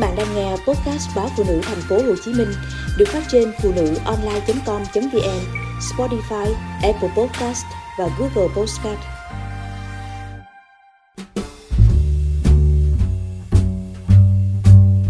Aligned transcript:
bạn 0.00 0.16
đang 0.16 0.34
nghe 0.34 0.50
podcast 0.50 1.16
báo 1.16 1.28
phụ 1.36 1.44
nữ 1.48 1.60
thành 1.62 1.80
phố 1.88 1.96
Hồ 1.96 2.14
Chí 2.24 2.32
Minh 2.32 2.48
được 2.98 3.08
phát 3.08 3.22
trên 3.28 3.52
phụ 3.62 3.72
nữ 3.76 3.94
online.com.vn, 4.04 5.40
Spotify, 5.80 6.52
Apple 6.82 7.08
Podcast 7.16 7.64
và 7.98 8.08
Google 8.18 8.54
Podcast. 8.56 8.98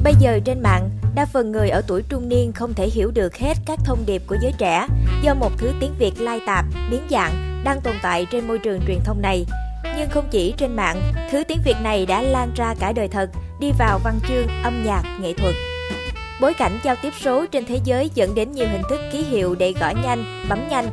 Bây 0.04 0.14
giờ 0.20 0.40
trên 0.44 0.62
mạng, 0.62 0.90
đa 1.14 1.26
phần 1.26 1.52
người 1.52 1.70
ở 1.70 1.82
tuổi 1.86 2.02
trung 2.08 2.28
niên 2.28 2.52
không 2.52 2.74
thể 2.74 2.88
hiểu 2.88 3.10
được 3.10 3.36
hết 3.36 3.54
các 3.66 3.78
thông 3.84 4.06
điệp 4.06 4.22
của 4.26 4.36
giới 4.42 4.52
trẻ 4.58 4.86
do 5.22 5.34
một 5.34 5.50
thứ 5.58 5.72
tiếng 5.80 5.94
Việt 5.98 6.20
lai 6.20 6.40
tạp, 6.46 6.64
biến 6.90 7.02
dạng 7.10 7.62
đang 7.64 7.80
tồn 7.80 7.94
tại 8.02 8.26
trên 8.30 8.48
môi 8.48 8.58
trường 8.58 8.80
truyền 8.86 8.98
thông 9.04 9.22
này. 9.22 9.46
Nhưng 9.96 10.10
không 10.10 10.28
chỉ 10.30 10.54
trên 10.56 10.76
mạng, 10.76 11.02
thứ 11.30 11.42
tiếng 11.48 11.58
Việt 11.64 11.76
này 11.82 12.06
đã 12.06 12.22
lan 12.22 12.52
ra 12.56 12.74
cả 12.80 12.92
đời 12.92 13.08
thật, 13.08 13.30
đi 13.60 13.72
vào 13.78 14.00
văn 14.04 14.20
chương, 14.28 14.46
âm 14.62 14.84
nhạc, 14.84 15.02
nghệ 15.20 15.32
thuật. 15.32 15.54
Bối 16.40 16.54
cảnh 16.54 16.78
giao 16.82 16.96
tiếp 17.02 17.12
số 17.20 17.46
trên 17.46 17.64
thế 17.64 17.80
giới 17.84 18.10
dẫn 18.14 18.34
đến 18.34 18.52
nhiều 18.52 18.66
hình 18.72 18.82
thức 18.90 19.00
ký 19.12 19.22
hiệu 19.22 19.54
để 19.54 19.74
gõ 19.80 19.92
nhanh, 20.04 20.46
bấm 20.48 20.68
nhanh. 20.68 20.86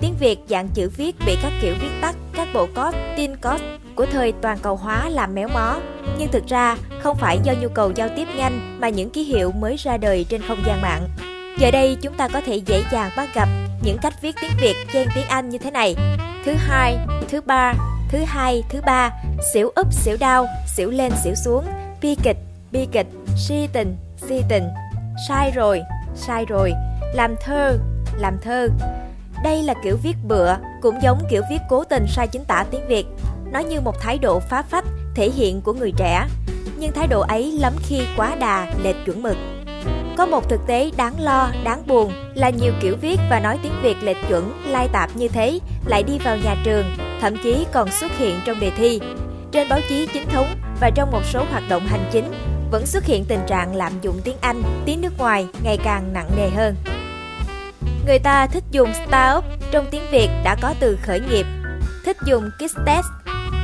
Tiếng 0.00 0.14
Việt 0.20 0.38
dạng 0.48 0.68
chữ 0.74 0.90
viết 0.96 1.16
bị 1.26 1.36
các 1.42 1.52
kiểu 1.62 1.74
viết 1.80 1.90
tắt, 2.00 2.16
các 2.32 2.48
bộ 2.54 2.66
code, 2.66 3.14
tin 3.16 3.36
code 3.36 3.64
của 3.94 4.06
thời 4.06 4.32
toàn 4.32 4.58
cầu 4.62 4.76
hóa 4.76 5.08
làm 5.08 5.34
méo 5.34 5.48
mó. 5.48 5.76
Nhưng 6.18 6.28
thực 6.32 6.46
ra, 6.46 6.76
không 7.02 7.16
phải 7.16 7.38
do 7.44 7.52
nhu 7.60 7.68
cầu 7.68 7.92
giao 7.94 8.08
tiếp 8.16 8.28
nhanh 8.36 8.78
mà 8.80 8.88
những 8.88 9.10
ký 9.10 9.22
hiệu 9.22 9.52
mới 9.52 9.76
ra 9.76 9.96
đời 9.96 10.26
trên 10.28 10.42
không 10.48 10.62
gian 10.66 10.80
mạng. 10.82 11.08
Giờ 11.58 11.70
đây 11.70 11.96
chúng 12.02 12.14
ta 12.14 12.28
có 12.28 12.40
thể 12.40 12.56
dễ 12.56 12.82
dàng 12.92 13.10
bắt 13.16 13.28
gặp 13.34 13.48
những 13.84 13.98
cách 14.02 14.14
viết 14.22 14.36
tiếng 14.40 14.50
Việt 14.60 14.74
chen 14.92 15.08
tiếng 15.14 15.26
Anh 15.28 15.48
như 15.48 15.58
thế 15.58 15.70
này. 15.70 15.96
Thứ 16.44 16.52
hai, 16.58 16.98
thứ 17.28 17.40
ba, 17.40 17.74
thứ 18.08 18.18
hai, 18.26 18.62
thứ 18.68 18.80
ba, 18.86 19.10
xỉu 19.54 19.70
úp, 19.74 19.92
xỉu 19.92 20.16
đau, 20.20 20.46
xỉu 20.76 20.90
lên, 20.90 21.12
xỉu 21.24 21.34
xuống, 21.34 21.64
bi 22.02 22.14
kịch, 22.22 22.36
bi 22.72 22.86
kịch, 22.92 23.06
si 23.36 23.68
tình, 23.72 23.96
si 24.16 24.42
tình, 24.48 24.64
sai 25.28 25.50
rồi, 25.50 25.82
sai 26.14 26.44
rồi, 26.44 26.72
làm 27.14 27.34
thơ, 27.44 27.78
làm 28.16 28.38
thơ. 28.42 28.68
Đây 29.44 29.62
là 29.62 29.74
kiểu 29.84 29.96
viết 30.02 30.16
bựa, 30.28 30.56
cũng 30.82 31.02
giống 31.02 31.18
kiểu 31.30 31.42
viết 31.50 31.58
cố 31.68 31.84
tình 31.84 32.06
sai 32.08 32.28
chính 32.28 32.44
tả 32.44 32.64
tiếng 32.70 32.88
Việt. 32.88 33.06
Nó 33.52 33.58
như 33.58 33.80
một 33.80 34.00
thái 34.00 34.18
độ 34.18 34.40
phá 34.40 34.62
phách, 34.62 34.84
thể 35.14 35.30
hiện 35.30 35.60
của 35.60 35.72
người 35.72 35.92
trẻ. 35.96 36.26
Nhưng 36.78 36.92
thái 36.92 37.06
độ 37.06 37.20
ấy 37.20 37.52
lắm 37.52 37.72
khi 37.82 38.00
quá 38.16 38.34
đà, 38.40 38.66
lệch 38.82 38.96
chuẩn 39.06 39.22
mực. 39.22 39.36
Có 40.16 40.26
một 40.26 40.48
thực 40.48 40.60
tế 40.66 40.90
đáng 40.96 41.14
lo, 41.20 41.50
đáng 41.64 41.82
buồn 41.86 42.12
là 42.34 42.50
nhiều 42.50 42.72
kiểu 42.80 42.96
viết 43.00 43.20
và 43.30 43.40
nói 43.40 43.58
tiếng 43.62 43.72
Việt 43.82 43.96
lệch 44.02 44.16
chuẩn, 44.28 44.62
lai 44.66 44.88
tạp 44.92 45.16
như 45.16 45.28
thế 45.28 45.58
lại 45.86 46.02
đi 46.02 46.18
vào 46.24 46.36
nhà 46.36 46.56
trường, 46.64 46.84
thậm 47.20 47.36
chí 47.42 47.66
còn 47.72 47.90
xuất 47.90 48.12
hiện 48.18 48.40
trong 48.46 48.60
đề 48.60 48.70
thi. 48.76 49.00
Trên 49.52 49.68
báo 49.68 49.80
chí 49.88 50.08
chính 50.12 50.26
thống 50.28 50.46
và 50.80 50.90
trong 50.90 51.10
một 51.10 51.22
số 51.24 51.44
hoạt 51.50 51.62
động 51.68 51.86
hành 51.86 52.08
chính 52.12 52.32
vẫn 52.70 52.86
xuất 52.86 53.04
hiện 53.04 53.24
tình 53.24 53.40
trạng 53.46 53.76
lạm 53.76 53.92
dụng 54.02 54.20
tiếng 54.24 54.36
Anh, 54.40 54.62
tiếng 54.84 55.00
nước 55.00 55.18
ngoài 55.18 55.46
ngày 55.64 55.78
càng 55.84 56.12
nặng 56.12 56.30
nề 56.36 56.50
hơn. 56.50 56.74
Người 58.06 58.18
ta 58.18 58.46
thích 58.46 58.64
dùng 58.70 58.92
startup 58.94 59.44
trong 59.70 59.86
tiếng 59.90 60.02
Việt 60.10 60.28
đã 60.44 60.56
có 60.62 60.74
từ 60.80 60.98
khởi 61.02 61.20
nghiệp, 61.20 61.46
thích 62.04 62.16
dùng 62.24 62.50
kit 62.58 62.76
test 62.86 63.06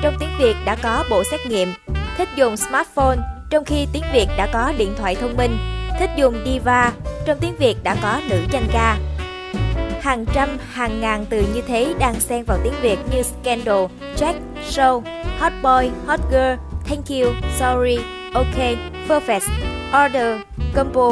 trong 0.03 0.15
tiếng 0.20 0.31
Việt 0.39 0.57
đã 0.65 0.77
có 0.83 1.05
bộ 1.11 1.23
xét 1.31 1.41
nghiệm, 1.47 1.73
thích 2.19 2.29
dùng 2.37 2.57
smartphone 2.57 3.19
trong 3.51 3.65
khi 3.65 3.87
tiếng 3.92 4.05
Việt 4.12 4.27
đã 4.37 4.48
có 4.53 4.73
điện 4.79 4.95
thoại 4.98 5.15
thông 5.15 5.37
minh, 5.37 5.59
thích 5.98 6.11
dùng 6.17 6.42
diva 6.45 6.92
trong 7.27 7.39
tiếng 7.41 7.57
Việt 7.57 7.77
đã 7.83 7.97
có 8.03 8.20
nữ 8.31 8.37
danh 8.53 8.67
ca. 8.73 8.98
Hàng 10.01 10.25
trăm, 10.35 10.59
hàng 10.73 11.01
ngàn 11.01 11.27
từ 11.31 11.45
như 11.55 11.62
thế 11.67 11.95
đang 11.98 12.20
xen 12.20 12.45
vào 12.45 12.59
tiếng 12.65 12.75
Việt 12.81 12.98
như 13.12 13.23
scandal, 13.23 13.85
check, 14.17 14.41
show, 14.70 15.03
hot 15.39 15.53
boy, 15.62 15.91
hot 16.07 16.20
girl, 16.31 16.73
thank 16.85 17.09
you, 17.09 17.33
sorry, 17.59 17.99
ok, 18.35 18.79
perfect, 19.09 19.49
order, 20.07 20.41
combo, 20.75 21.11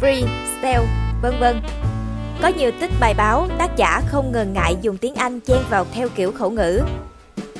free, 0.00 0.26
style, 0.58 0.86
vân 1.22 1.38
vân. 1.40 1.60
Có 2.42 2.48
nhiều 2.48 2.70
tích 2.80 2.90
bài 3.00 3.14
báo, 3.14 3.48
tác 3.58 3.76
giả 3.76 4.02
không 4.06 4.32
ngần 4.32 4.52
ngại 4.52 4.76
dùng 4.82 4.96
tiếng 4.96 5.14
Anh 5.14 5.40
chen 5.40 5.58
vào 5.70 5.86
theo 5.94 6.08
kiểu 6.08 6.32
khẩu 6.32 6.50
ngữ. 6.50 6.82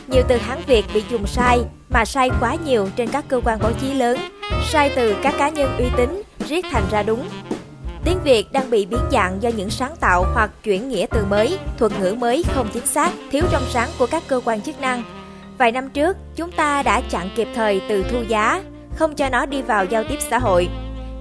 Nhiều 0.07 0.23
từ 0.29 0.37
Hán 0.37 0.59
Việt 0.67 0.85
bị 0.95 1.03
dùng 1.11 1.27
sai, 1.27 1.61
mà 1.91 2.05
sai 2.05 2.31
quá 2.41 2.57
nhiều 2.65 2.89
trên 2.97 3.09
các 3.09 3.25
cơ 3.29 3.41
quan 3.45 3.59
báo 3.59 3.73
chí 3.81 3.95
lớn, 3.95 4.19
sai 4.71 4.91
từ 4.97 5.17
các 5.23 5.35
cá 5.39 5.49
nhân 5.49 5.77
uy 5.79 5.87
tín, 5.97 6.23
riết 6.49 6.65
thành 6.73 6.85
ra 6.91 7.03
đúng. 7.03 7.29
Tiếng 8.05 8.19
Việt 8.25 8.53
đang 8.53 8.71
bị 8.71 8.87
biến 8.87 9.01
dạng 9.13 9.43
do 9.43 9.51
những 9.57 9.71
sáng 9.71 9.97
tạo 10.01 10.27
hoặc 10.35 10.51
chuyển 10.65 10.89
nghĩa 10.89 11.07
từ 11.11 11.25
mới, 11.25 11.59
thuật 11.79 11.93
ngữ 12.01 12.15
mới 12.15 12.45
không 12.55 12.69
chính 12.73 12.87
xác, 12.87 13.11
thiếu 13.31 13.45
trong 13.53 13.63
sáng 13.71 13.89
của 13.99 14.07
các 14.07 14.23
cơ 14.29 14.41
quan 14.45 14.61
chức 14.61 14.81
năng. 14.81 15.22
Vài 15.59 15.73
năm 15.73 15.91
trước, 15.91 16.17
chúng 16.37 16.51
ta 16.53 16.83
đã 16.83 17.01
chặn 17.11 17.29
kịp 17.37 17.49
thời 17.55 17.83
từ 17.89 18.05
thu 18.11 18.19
giá, 18.29 18.63
không 18.97 19.15
cho 19.15 19.29
nó 19.29 19.47
đi 19.47 19.63
vào 19.63 19.85
giao 19.85 20.05
tiếp 20.05 20.19
xã 20.31 20.39
hội. 20.39 20.69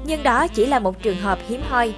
Nhưng 0.06 0.24
đó 0.24 0.48
chỉ 0.48 0.66
là 0.66 0.80
một 0.80 1.02
trường 1.02 1.18
hợp 1.18 1.40
hiếm 1.48 1.62
hoi. 1.70 1.94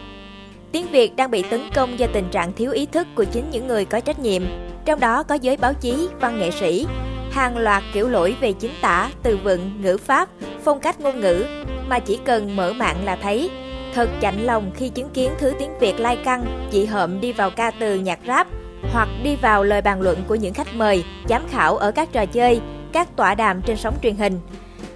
Tiếng 0.72 0.88
Việt 0.92 1.16
đang 1.16 1.32
bị 1.32 1.44
tấn 1.50 1.62
công 1.76 2.00
do 2.00 2.08
tình 2.14 2.30
trạng 2.32 2.54
thiếu 2.54 2.72
ý 2.72 2.86
thức 2.86 3.08
của 3.16 3.24
chính 3.24 3.50
những 3.52 3.68
người 3.68 3.86
có 3.86 4.00
trách 4.00 4.20
nhiệm, 4.20 4.44
trong 4.86 5.00
đó 5.00 5.24
có 5.24 5.36
giới 5.36 5.58
báo 5.58 5.74
chí, 5.74 6.08
văn 6.20 6.40
nghệ 6.40 6.52
sĩ. 6.52 6.86
Hàng 7.32 7.58
loạt 7.58 7.84
kiểu 7.94 8.10
lỗi 8.10 8.36
về 8.42 8.54
chính 8.54 8.72
tả, 8.82 9.10
từ 9.24 9.38
vựng, 9.38 9.82
ngữ 9.82 9.98
pháp, 9.98 10.30
phong 10.64 10.80
cách 10.80 11.00
ngôn 11.00 11.20
ngữ 11.20 11.46
mà 11.88 12.00
chỉ 12.00 12.20
cần 12.26 12.56
mở 12.56 12.74
mạng 12.74 13.06
là 13.06 13.16
thấy. 13.16 13.50
Thật 13.94 14.10
chạnh 14.22 14.44
lòng 14.44 14.72
khi 14.76 14.90
chứng 14.90 15.10
kiến 15.10 15.32
thứ 15.40 15.54
tiếng 15.60 15.80
Việt 15.80 16.00
lai 16.00 16.18
căng, 16.26 16.68
chị 16.72 16.86
hợm 16.86 17.22
đi 17.22 17.32
vào 17.32 17.50
ca 17.50 17.72
từ 17.72 17.96
nhạc 17.96 18.20
rap 18.28 18.48
hoặc 18.92 19.10
đi 19.24 19.36
vào 19.36 19.64
lời 19.64 19.82
bàn 19.82 20.02
luận 20.02 20.24
của 20.28 20.36
những 20.36 20.54
khách 20.54 20.76
mời, 20.76 21.04
giám 21.30 21.48
khảo 21.50 21.78
ở 21.78 21.92
các 21.92 22.12
trò 22.12 22.26
chơi, 22.26 22.62
các 22.92 23.16
tọa 23.16 23.36
đàm 23.36 23.62
trên 23.62 23.78
sóng 23.78 23.96
truyền 24.04 24.16
hình. 24.16 24.40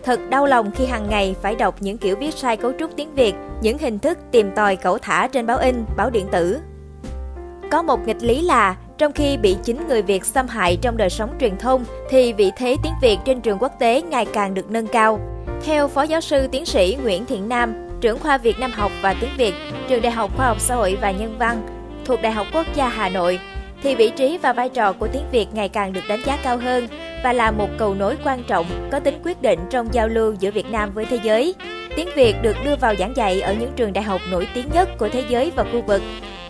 Thật 0.03 0.19
đau 0.29 0.45
lòng 0.45 0.71
khi 0.71 0.85
hàng 0.85 1.09
ngày 1.09 1.35
phải 1.41 1.55
đọc 1.55 1.75
những 1.79 1.97
kiểu 1.97 2.15
viết 2.15 2.33
sai 2.33 2.57
cấu 2.57 2.71
trúc 2.79 2.91
tiếng 2.95 3.15
Việt, 3.15 3.35
những 3.61 3.77
hình 3.77 3.99
thức 3.99 4.17
tìm 4.31 4.51
tòi 4.55 4.75
cẩu 4.75 4.97
thả 4.97 5.27
trên 5.27 5.45
báo 5.45 5.57
in, 5.57 5.85
báo 5.97 6.09
điện 6.09 6.27
tử. 6.31 6.59
Có 7.71 7.81
một 7.81 8.07
nghịch 8.07 8.23
lý 8.23 8.41
là, 8.41 8.75
trong 8.97 9.11
khi 9.11 9.37
bị 9.37 9.57
chính 9.63 9.87
người 9.87 10.01
Việt 10.01 10.25
xâm 10.25 10.47
hại 10.47 10.77
trong 10.81 10.97
đời 10.97 11.09
sống 11.09 11.35
truyền 11.39 11.57
thông, 11.57 11.85
thì 12.09 12.33
vị 12.33 12.51
thế 12.57 12.75
tiếng 12.83 12.93
Việt 13.01 13.17
trên 13.25 13.41
trường 13.41 13.57
quốc 13.59 13.71
tế 13.79 14.01
ngày 14.01 14.25
càng 14.33 14.53
được 14.53 14.71
nâng 14.71 14.87
cao. 14.87 15.19
Theo 15.65 15.87
Phó 15.87 16.01
Giáo 16.01 16.21
sư 16.21 16.47
Tiến 16.51 16.65
sĩ 16.65 16.97
Nguyễn 17.03 17.25
Thiện 17.25 17.49
Nam, 17.49 17.73
trưởng 18.01 18.19
khoa 18.19 18.37
Việt 18.37 18.59
Nam 18.59 18.71
học 18.71 18.91
và 19.01 19.15
tiếng 19.21 19.29
Việt, 19.37 19.53
trường 19.89 20.01
Đại 20.01 20.11
học 20.11 20.31
Khoa 20.37 20.47
học 20.47 20.59
Xã 20.59 20.75
hội 20.75 20.97
và 21.01 21.11
Nhân 21.11 21.35
văn, 21.39 21.67
thuộc 22.05 22.21
Đại 22.21 22.31
học 22.31 22.47
Quốc 22.53 22.65
gia 22.75 22.89
Hà 22.89 23.09
Nội, 23.09 23.39
thì 23.83 23.95
vị 23.95 24.11
trí 24.15 24.37
và 24.37 24.53
vai 24.53 24.69
trò 24.69 24.93
của 24.93 25.07
tiếng 25.07 25.25
Việt 25.31 25.47
ngày 25.53 25.69
càng 25.69 25.93
được 25.93 26.01
đánh 26.07 26.21
giá 26.25 26.37
cao 26.43 26.57
hơn 26.57 26.87
và 27.23 27.33
là 27.33 27.51
một 27.51 27.69
cầu 27.77 27.93
nối 27.93 28.17
quan 28.23 28.43
trọng 28.43 28.89
có 28.91 28.99
tính 28.99 29.19
quyết 29.23 29.41
định 29.41 29.59
trong 29.69 29.93
giao 29.93 30.07
lưu 30.07 30.33
giữa 30.39 30.51
Việt 30.51 30.71
Nam 30.71 30.91
với 30.93 31.05
thế 31.05 31.19
giới. 31.23 31.55
Tiếng 31.95 32.09
Việt 32.15 32.35
được 32.41 32.55
đưa 32.65 32.75
vào 32.75 32.95
giảng 32.95 33.15
dạy 33.15 33.41
ở 33.41 33.53
những 33.53 33.71
trường 33.75 33.93
đại 33.93 34.03
học 34.03 34.21
nổi 34.31 34.47
tiếng 34.53 34.69
nhất 34.73 34.89
của 34.97 35.09
thế 35.09 35.23
giới 35.29 35.51
và 35.55 35.63
khu 35.63 35.81
vực, 35.81 36.01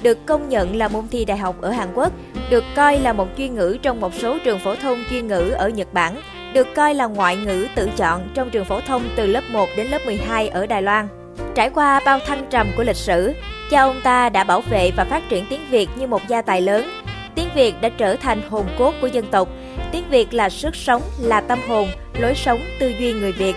được 0.02 0.26
công 0.26 0.50
nhận 0.50 0.76
là 0.76 0.88
môn 0.88 1.08
thi 1.12 1.26
đại 1.26 1.38
học 1.38 1.62
ở 1.62 1.72
Hàn 1.72 1.88
Quốc, 1.94 2.14
được 2.50 2.64
coi 2.76 3.00
là 3.00 3.14
một 3.14 3.28
chuyên 3.38 3.56
ngữ 3.56 3.78
trong 3.82 4.02
một 4.02 4.14
số 4.14 4.38
trường 4.44 4.60
phổ 4.60 4.76
thông 4.76 5.04
chuyên 5.10 5.28
ngữ 5.28 5.50
ở 5.50 5.70
Nhật 5.70 5.94
Bản, 5.94 6.16
được 6.54 6.68
coi 6.76 6.94
là 6.94 7.06
ngoại 7.06 7.36
ngữ 7.36 7.68
tự 7.76 7.90
chọn 7.98 8.30
trong 8.34 8.50
trường 8.50 8.66
phổ 8.66 8.82
thông 8.82 9.04
từ 9.16 9.28
lớp 9.28 9.42
1 9.52 9.70
đến 9.78 9.88
lớp 9.88 10.00
12 10.06 10.48
ở 10.48 10.66
Đài 10.66 10.82
Loan. 10.82 11.08
Trải 11.56 11.70
qua 11.70 12.00
bao 12.06 12.20
thăng 12.20 12.46
trầm 12.50 12.68
của 12.78 12.84
lịch 12.84 12.96
sử, 12.96 13.34
cha 13.70 13.82
ông 13.82 14.02
ta 14.04 14.30
đã 14.30 14.44
bảo 14.44 14.62
vệ 14.62 14.92
và 14.98 15.06
phát 15.06 15.24
triển 15.30 15.46
tiếng 15.50 15.70
Việt 15.70 15.90
như 15.98 16.08
một 16.08 16.22
gia 16.28 16.42
tài 16.42 16.62
lớn. 16.62 16.90
Tiếng 17.38 17.50
Việt 17.56 17.82
đã 17.82 17.90
trở 17.90 18.16
thành 18.16 18.42
hồn 18.50 18.66
cốt 18.80 18.94
của 19.02 19.08
dân 19.08 19.26
tộc. 19.32 19.50
Tiếng 19.92 20.10
Việt 20.10 20.34
là 20.34 20.50
sức 20.50 20.76
sống, 20.76 21.02
là 21.20 21.42
tâm 21.42 21.60
hồn, 21.68 21.88
lối 22.20 22.36
sống, 22.36 22.60
tư 22.80 22.94
duy 23.00 23.14
người 23.14 23.32
Việt. 23.32 23.56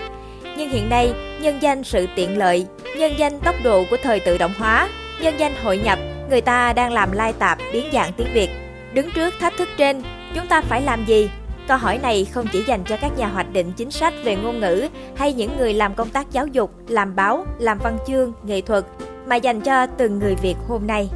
Nhưng 0.57 0.69
hiện 0.69 0.89
nay, 0.89 1.13
nhân 1.41 1.59
danh 1.61 1.83
sự 1.83 2.07
tiện 2.15 2.37
lợi, 2.37 2.65
nhân 2.97 3.13
danh 3.17 3.39
tốc 3.39 3.55
độ 3.63 3.83
của 3.89 3.97
thời 4.03 4.19
tự 4.19 4.37
động 4.37 4.53
hóa, 4.57 4.89
nhân 5.21 5.33
danh 5.37 5.53
hội 5.63 5.77
nhập, 5.77 5.99
người 6.29 6.41
ta 6.41 6.73
đang 6.73 6.93
làm 6.93 7.11
lai 7.11 7.33
tạp 7.33 7.57
biến 7.73 7.85
dạng 7.93 8.11
tiếng 8.17 8.33
Việt. 8.33 8.49
Đứng 8.93 9.11
trước 9.11 9.33
thách 9.39 9.57
thức 9.57 9.69
trên, 9.77 10.01
chúng 10.35 10.47
ta 10.47 10.61
phải 10.61 10.81
làm 10.81 11.05
gì? 11.05 11.29
Câu 11.67 11.77
hỏi 11.77 11.99
này 12.03 12.27
không 12.31 12.45
chỉ 12.51 12.63
dành 12.67 12.83
cho 12.83 12.97
các 13.01 13.17
nhà 13.17 13.27
hoạch 13.27 13.53
định 13.53 13.71
chính 13.77 13.91
sách 13.91 14.13
về 14.23 14.35
ngôn 14.35 14.59
ngữ 14.59 14.87
hay 15.15 15.33
những 15.33 15.57
người 15.57 15.73
làm 15.73 15.95
công 15.95 16.09
tác 16.09 16.31
giáo 16.31 16.47
dục, 16.47 16.71
làm 16.87 17.15
báo, 17.15 17.45
làm 17.59 17.77
văn 17.83 17.97
chương, 18.07 18.33
nghệ 18.43 18.61
thuật, 18.61 18.83
mà 19.25 19.35
dành 19.35 19.61
cho 19.61 19.85
từng 19.85 20.19
người 20.19 20.35
Việt 20.35 20.55
hôm 20.67 20.87
nay. 20.87 21.09